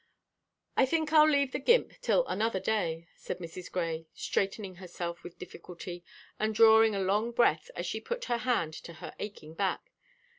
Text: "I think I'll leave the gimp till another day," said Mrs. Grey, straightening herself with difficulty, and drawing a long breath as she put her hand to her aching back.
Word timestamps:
"I 0.75 0.87
think 0.87 1.13
I'll 1.13 1.29
leave 1.29 1.51
the 1.51 1.59
gimp 1.59 1.93
till 2.01 2.25
another 2.25 2.59
day," 2.59 3.07
said 3.15 3.37
Mrs. 3.37 3.71
Grey, 3.71 4.07
straightening 4.15 4.77
herself 4.77 5.21
with 5.21 5.37
difficulty, 5.37 6.03
and 6.39 6.55
drawing 6.55 6.95
a 6.95 6.99
long 6.99 7.31
breath 7.31 7.69
as 7.75 7.85
she 7.85 8.01
put 8.01 8.25
her 8.25 8.39
hand 8.39 8.73
to 8.73 8.93
her 8.93 9.13
aching 9.19 9.53
back. 9.53 9.91